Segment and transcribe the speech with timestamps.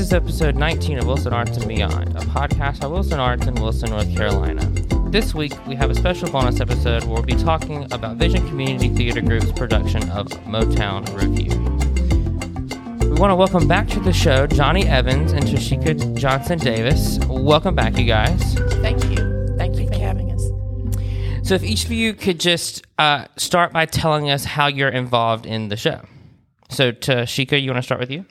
[0.00, 3.90] is episode 19 of Wilson Arts and Beyond, a podcast by Wilson Arts in Wilson,
[3.90, 4.64] North Carolina.
[5.10, 8.88] This week, we have a special bonus episode where we'll be talking about Vision Community
[8.88, 11.54] Theater Group's production of Motown Revue.
[13.10, 17.18] We want to welcome back to the show Johnny Evans and Tashika Johnson Davis.
[17.26, 18.54] Welcome back, you guys.
[18.80, 19.54] Thank you.
[19.58, 21.46] Thank you for having us.
[21.46, 25.44] So, if each of you could just uh, start by telling us how you're involved
[25.44, 26.00] in the show.
[26.70, 28.24] So, Tashika, you want to start with you?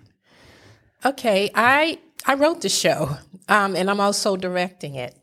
[1.06, 3.18] Okay, I I wrote the show,
[3.48, 5.16] um, and I'm also directing it.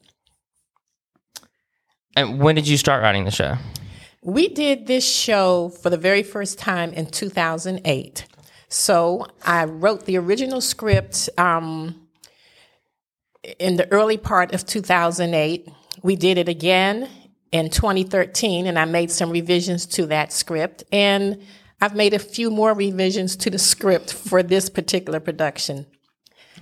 [2.16, 3.56] And when did you start writing the show?
[4.22, 8.26] We did this show for the very first time in 2008.
[8.68, 12.08] So I wrote the original script um,
[13.58, 15.68] in the early part of 2008.
[16.02, 17.08] We did it again
[17.52, 20.84] in 2013, and I made some revisions to that script.
[20.90, 21.42] And
[21.80, 25.86] I've made a few more revisions to the script for this particular production.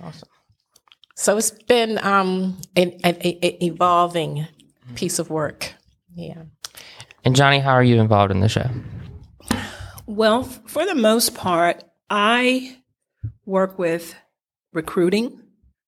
[0.01, 0.27] Awesome.
[1.15, 4.47] So it's been um, an, an, an evolving
[4.95, 5.73] piece of work.
[6.13, 6.43] Yeah.
[7.23, 8.69] And Johnny, how are you involved in the show?
[10.05, 12.77] Well, for the most part, I
[13.45, 14.15] work with
[14.73, 15.41] recruiting,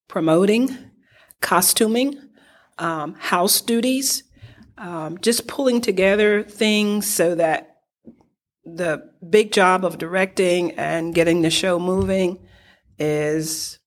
[0.08, 0.76] promoting,
[1.42, 2.18] costuming,
[2.80, 4.24] um, house duties,
[4.78, 7.67] um, just pulling together things so that
[8.76, 12.46] the big job of directing and getting the show moving
[13.00, 13.80] is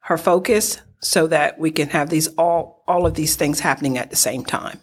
[0.00, 4.10] her focus so that we can have these all all of these things happening at
[4.10, 4.80] the same time.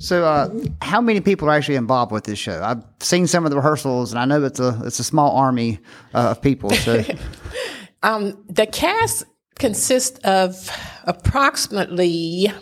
[0.00, 0.48] So, uh,
[0.80, 2.62] how many people are actually involved with this show?
[2.62, 5.80] I've seen some of the rehearsals, and I know it's a it's a small army
[6.14, 6.70] uh, of people.
[6.70, 7.04] So,
[8.02, 9.24] um, the cast
[9.58, 10.70] consists of
[11.04, 12.52] approximately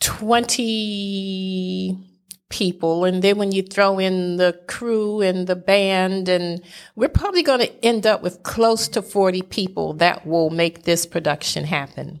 [0.00, 2.07] twenty
[2.50, 6.62] people, and then when you throw in the crew and the band, and
[6.96, 11.06] we're probably going to end up with close to forty people that will make this
[11.06, 12.20] production happen.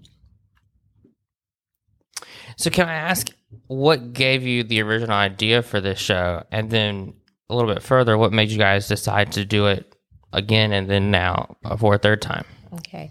[2.56, 3.28] So, can I ask
[3.68, 6.44] what gave you the original idea for this show?
[6.50, 7.14] And then
[7.48, 9.94] a little bit further, what made you guys decide to do it
[10.32, 12.44] again and then now for a third time?
[12.74, 13.10] Okay.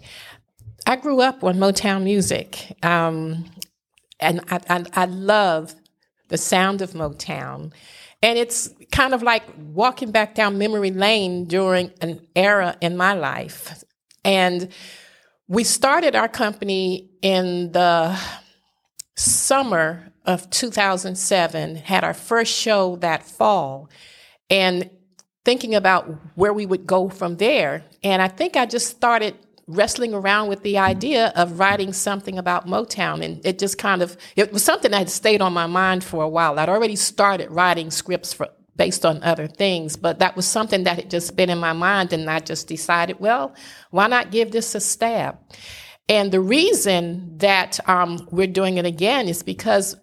[0.86, 3.44] I grew up on Motown music, um,
[4.20, 5.74] and I, I, I love
[6.28, 7.72] the sound of Motown.
[8.22, 13.14] And it's kind of like walking back down memory lane during an era in my
[13.14, 13.84] life.
[14.24, 14.68] And
[15.46, 18.18] we started our company in the
[19.16, 23.88] summer of 2007, had our first show that fall,
[24.50, 24.90] and
[25.44, 27.82] thinking about where we would go from there.
[28.02, 29.34] And I think I just started
[29.68, 33.22] wrestling around with the idea of writing something about Motown.
[33.22, 36.24] And it just kind of, it was something that had stayed on my mind for
[36.24, 36.58] a while.
[36.58, 40.96] I'd already started writing scripts for, based on other things, but that was something that
[40.96, 42.12] had just been in my mind.
[42.12, 43.54] And I just decided, well,
[43.90, 45.38] why not give this a stab?
[46.08, 49.94] And the reason that um, we're doing it again is because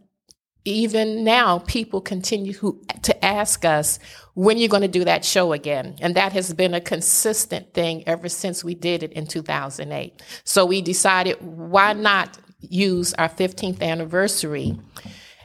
[0.66, 4.00] even now people continue who, to ask us
[4.34, 5.96] when you're going to do that show again?
[6.02, 10.66] And that has been a consistent thing ever since we did it in 2008 so
[10.66, 14.78] we decided why not use our 15th anniversary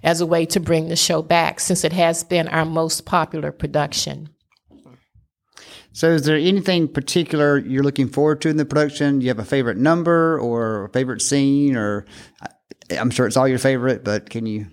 [0.02, 3.52] as a way to bring the show back since it has been our most popular
[3.52, 4.30] production.
[5.92, 9.18] So is there anything particular you're looking forward to in the production?
[9.18, 12.06] Do you have a favorite number or a favorite scene, or
[12.90, 14.68] I'm sure it's all your favorite, but can you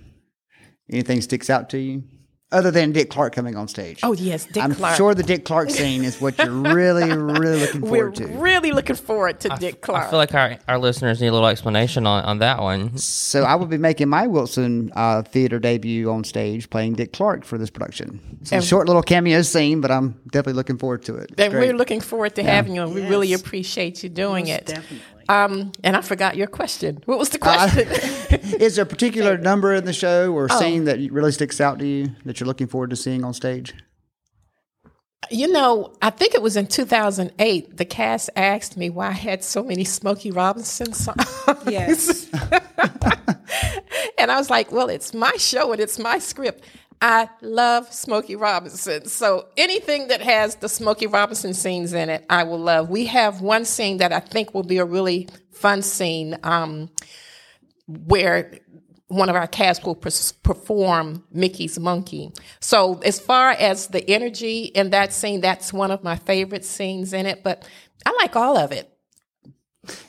[0.92, 2.04] anything sticks out to you?
[2.50, 4.00] Other than Dick Clark coming on stage.
[4.04, 4.70] Oh yes, Dick Clark.
[4.70, 4.96] I'm Clark.
[4.96, 8.26] sure the Dick Clark scene is what you're really, really looking forward We're forward to.
[8.42, 10.06] really looking forward to Dick Clark.
[10.06, 12.98] I feel like our, our listeners need a little explanation on, on that one.
[13.00, 17.44] So I will be making my Wilson uh, theater debut on stage, playing Dick Clark
[17.44, 18.38] for this production.
[18.40, 21.32] It's a And- short little cameo scene, but I'm definitely looking forward to it.
[21.32, 21.68] It's and great.
[21.68, 23.42] we're looking forward to having you, and we really Yes.
[23.42, 24.66] appreciate you doing Most it.
[24.68, 25.02] definitely.
[25.30, 27.02] Um, and I forgot your question.
[27.06, 27.88] What was the Uh, question?
[28.62, 30.60] is there a particular number in the show or Oh.
[30.60, 33.74] scene that really sticks out to you that you're looking forward to seeing on stage?
[35.30, 37.76] you know, I think it was in 2008.
[37.76, 41.26] The cast asked me why I had so many Smokey Robinson songs.
[41.68, 42.28] Yes.
[44.18, 46.64] and I was like, well, it's my show and it's my script.
[47.02, 49.06] I love Smokey Robinson.
[49.06, 52.90] So anything that has the Smokey Robinson scenes in it, I will love.
[52.90, 56.90] We have one scene that I think will be a really fun scene um,
[57.88, 58.60] where
[59.10, 62.32] one of our cast will perform Mickey's Monkey.
[62.60, 67.14] So as far as the energy in that scene, that's one of my favorite scenes
[67.14, 67.44] in it.
[67.44, 67.68] But
[68.06, 68.92] I like all of it.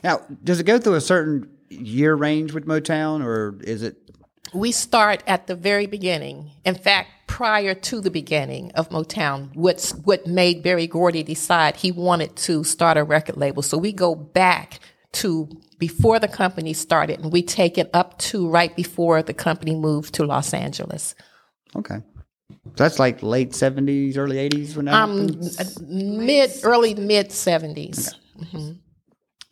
[0.03, 4.08] Now, does it go through a certain year range with Motown, or is it?
[4.55, 6.51] We start at the very beginning.
[6.65, 9.55] In fact, prior to the beginning of Motown.
[9.55, 13.63] What's what made Berry Gordy decide he wanted to start a record label?
[13.63, 14.81] So we go back
[15.13, 15.49] to
[15.79, 20.15] before the company started, and we take it up to right before the company moved
[20.15, 21.15] to Los Angeles.
[21.77, 21.99] Okay.
[22.77, 25.81] That's like late seventies, early eighties when that Um, happens?
[25.83, 28.15] mid early mid seventies.
[28.53, 28.79] And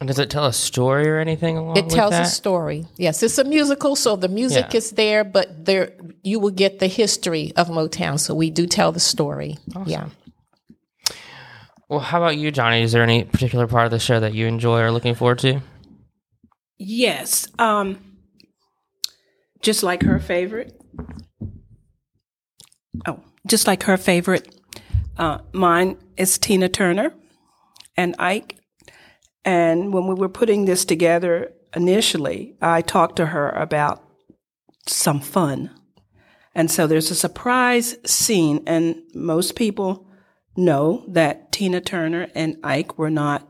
[0.04, 2.26] does it tell a story or anything along It with tells that?
[2.26, 2.86] a story.
[2.98, 4.76] Yes, it's a musical, so the music Yeah.
[4.76, 8.18] is there, but there you will get the history of Motown.
[8.20, 9.56] So we do tell the story.
[9.86, 10.08] Yeah.
[11.88, 12.82] Well, how about you, Johnny?
[12.82, 15.60] Is there any particular part of the show that you enjoy or looking forward to?
[16.78, 17.48] Yes.
[17.58, 18.18] Um,
[19.62, 20.78] just like her favorite.
[23.06, 24.52] Oh, just like her favorite.
[25.16, 27.14] Uh, mine is Tina Turner
[27.96, 28.56] and Ike.
[29.46, 34.04] And when we were putting this together initially, I talked to her about
[34.86, 35.70] some fun.
[36.54, 40.06] And so there's a surprise scene, and most people
[40.56, 43.48] know that Tina Turner and Ike were not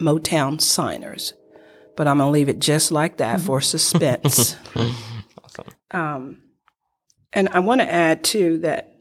[0.00, 1.34] Motown signers
[1.98, 4.54] but I'm gonna leave it just like that for suspense.
[5.90, 6.40] um,
[7.32, 8.94] and I want to add too that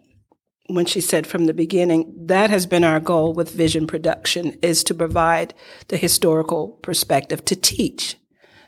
[0.68, 4.84] when she said from the beginning, that has been our goal with Vision Production is
[4.86, 5.54] to provide
[5.88, 8.18] the historical perspective to teach,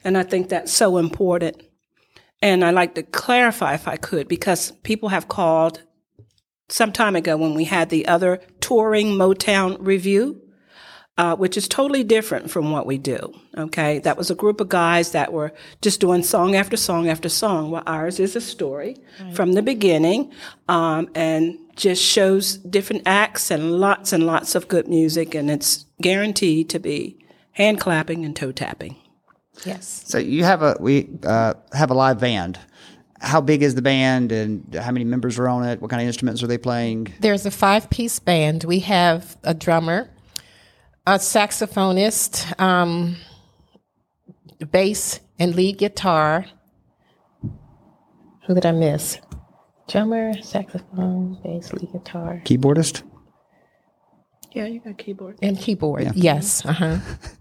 [0.04, 1.62] and I think that's so important.
[2.42, 5.84] And I like to clarify if I could because people have called
[6.70, 10.40] some time ago when we had the other touring Motown Revue
[11.20, 13.34] uh, which is totally different from what we do.
[13.58, 17.28] Okay, that was a group of guys that were just doing song after song after
[17.28, 17.72] song.
[17.72, 18.96] Well, ours is a story
[19.34, 20.32] from the beginning,
[20.70, 25.86] um, and just shows different acts and lots and lots of good music, and it's
[26.02, 27.18] guaranteed to be
[27.54, 28.98] hand clapping and toe tapping.
[29.66, 30.04] Yes.
[30.06, 32.60] So you have a we uh, have a live band.
[33.22, 35.82] How big is the band, and how many members are on it?
[35.82, 37.14] What kind of instruments are they playing?
[37.20, 38.66] There's a five piece band.
[38.66, 40.10] We have a drummer,
[41.08, 43.18] a saxophonist, um,
[44.72, 46.46] bass, and lead guitar.
[48.48, 49.20] Who did I miss?
[49.90, 53.04] Drummer, saxophone, bass, lead guitar, Keyboardist.
[54.52, 55.38] Yeah, you got keyboard.
[55.44, 56.12] and keyboard.
[56.16, 56.66] Yes.
[56.70, 56.98] Uh huh.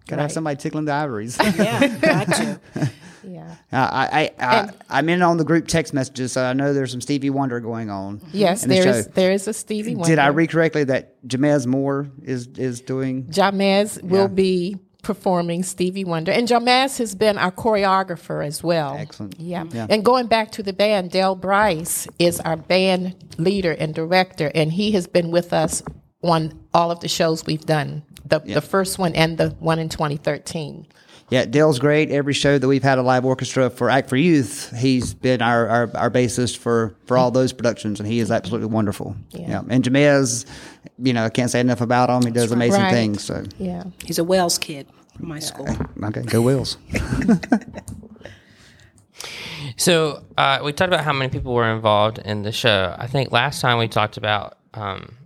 [0.06, 1.38] Got to have somebody tickling the ivories.
[1.56, 2.60] Yeah, got you.
[3.24, 3.56] Yeah.
[3.72, 6.92] Uh, I, I, I, I'm in on the group text messages, so I know there's
[6.92, 8.22] some Stevie Wonder going on.
[8.32, 9.06] Yes, in the there is.
[9.08, 10.12] There is a Stevie Wonder.
[10.12, 13.24] Did I read correctly that Jamez Moore is is doing?
[13.24, 14.08] Jamez Yeah.
[14.08, 16.32] will be performing Stevie Wonder.
[16.32, 18.94] And Jamez has been our choreographer as well.
[18.98, 19.40] Excellent.
[19.40, 19.64] Yeah.
[19.70, 19.86] Yeah.
[19.88, 24.70] And going back to the band, Dale Bryce is our band leader and director, and
[24.70, 25.82] he has been with us
[26.22, 28.02] on all of the shows we've done.
[28.26, 30.86] The, the first one and the one in 2013.
[31.30, 32.10] Yeah, Dale's great.
[32.10, 35.68] Every show that we've had a live orchestra for Act for Youth, he's been our,
[35.68, 39.14] our, our bassist for, for all those productions, and he is absolutely wonderful.
[39.30, 39.62] Yeah.
[39.68, 40.46] And Jamez,
[40.98, 42.22] you know, I can't say enough about him.
[42.24, 42.92] He does amazing Right.
[42.92, 43.22] things.
[43.24, 43.84] So, Yeah.
[44.04, 44.86] He's a Wells kid
[45.18, 45.68] from my school.
[46.04, 46.78] okay, go Wills.
[49.76, 52.94] So uh, we talked about how many people were involved in the show.
[52.98, 55.16] I think last time we talked about um,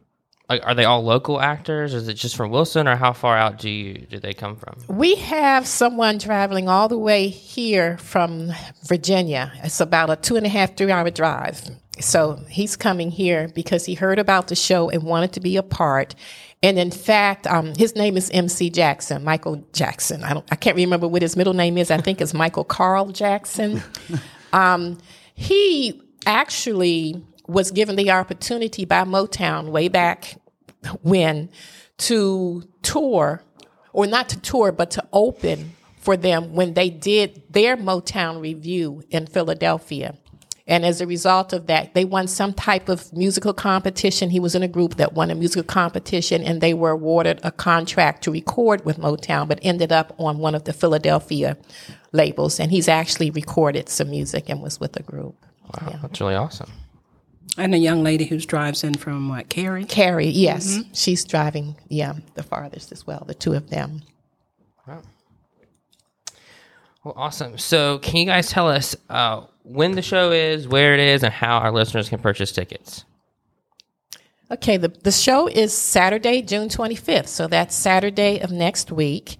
[0.52, 1.94] like, are they all local actors?
[1.94, 4.76] Is it just from Wilson, or how far out do you do they come from?
[4.88, 8.52] We have someone traveling all the way here from
[8.84, 9.52] Virginia.
[9.62, 11.62] It's about a two and a half, three hour drive.
[12.00, 15.62] So he's coming here because he heard about the show and wanted to be a
[15.62, 16.14] part.
[16.62, 20.22] And in fact, um, his name is MC Jackson, Michael Jackson.
[20.22, 21.90] I don't, I can't remember what his middle name is.
[21.90, 23.82] I think it's Michael Carl Jackson.
[24.54, 24.98] Um,
[25.34, 30.36] he actually was given the opportunity by Motown way back
[31.02, 31.50] when
[31.98, 33.42] to tour,
[33.92, 39.02] or not to tour, but to open for them when they did their Motown Revue
[39.10, 40.16] in Philadelphia.
[40.66, 44.30] And as a result of that, they won some type of musical competition.
[44.30, 47.50] He was in a group that won a musical competition, and they were awarded a
[47.50, 51.56] contract to record with Motown, but ended up on one of the Philadelphia
[52.12, 52.60] labels.
[52.60, 55.34] And he's actually recorded some music and was with a group.
[55.80, 56.70] Wow, that's really awesome.
[57.58, 59.84] And a young lady who drives in from what, Cary?
[59.84, 64.02] Carrie, yes, she's driving, yeah, the farthest as well, the two of them.
[64.86, 65.02] Wow.
[67.04, 67.58] Well, awesome.
[67.58, 71.32] So, can you guys tell us uh, when the show is, where it is, and
[71.32, 73.04] how our listeners can purchase tickets?
[74.52, 77.28] Okay, the, the show is Saturday, June 25th.
[77.28, 79.36] So that's Saturday of next week.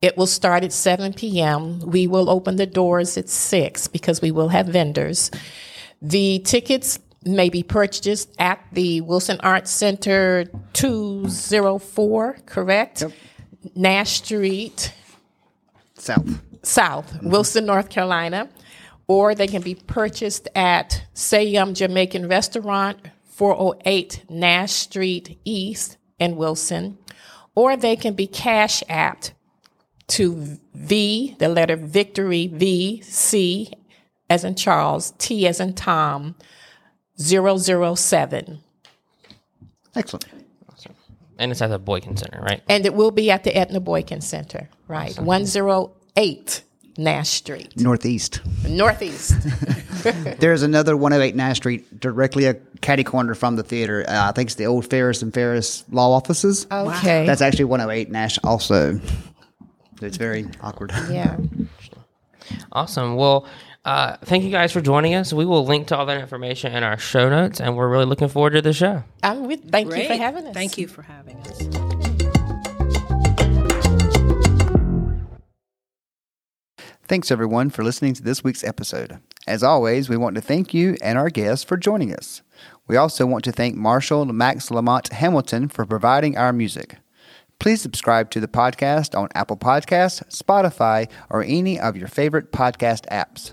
[0.00, 1.80] It will start at 7 p.m.
[1.80, 5.32] We will open the doors at 6 because we will have vendors.
[6.00, 13.04] The tickets may be purchased at the Wilson Arts Center 204, correct?
[13.74, 14.94] Nash Street,
[15.94, 16.40] South.
[16.62, 17.30] South, mm-hmm.
[17.30, 18.48] Wilson, North Carolina.
[19.08, 26.98] or they can be purchased at Sayum Jamaican Restaurant, 408 Nash Street East in Wilson,
[27.54, 29.32] or they can be cash apped
[30.08, 33.70] to V, the letter Victory, V, C,
[34.28, 36.34] as in Charles, T as in Tom,
[37.18, 38.60] 007.
[39.94, 40.26] Excellent.
[41.38, 42.62] And it's at the Boykin Center, right?
[42.68, 45.14] And it will be at the Edna Boykin Center, right?
[45.18, 46.62] 108
[46.96, 48.40] Nash Street, Northeast.
[48.66, 49.34] Northeast.
[50.38, 54.02] There's another 108 Nash Street, directly a catty corner from the theater.
[54.08, 56.66] Uh, I think it's the old Ferris and Ferris law offices.
[56.72, 57.26] Okay.
[57.26, 58.98] That's actually 108 Nash also.
[60.00, 60.92] It's very awkward.
[61.10, 61.36] yeah.
[62.72, 63.16] Awesome.
[63.16, 63.46] Well,
[63.86, 65.32] uh, thank you guys for joining us.
[65.32, 68.26] We will link to all that information in our show notes, and we're really looking
[68.28, 69.04] forward to the show.
[69.22, 70.54] I'm with, thank you for having us.
[70.54, 71.62] Thank you for having us.
[77.06, 79.20] Thanks everyone for listening to this week's episode.
[79.46, 82.42] As always, we want to thank you and our guests for joining us.
[82.88, 86.96] We also want to thank Marshall Max LaMont Hamilton for providing our music.
[87.60, 93.06] Please subscribe to the podcast on Apple Podcasts, Spotify, or any of your favorite podcast
[93.12, 93.52] apps.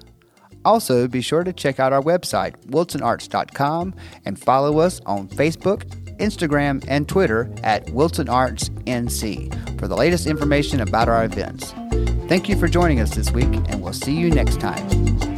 [0.65, 3.93] Also, be sure to check out our website, wilsonarts.com,
[4.25, 5.83] and follow us on Facebook,
[6.17, 11.73] Instagram, and Twitter at WilsonArtsNC for the latest information about our events.
[12.27, 15.32] Thank you for joining us this week, and we'll see you next time.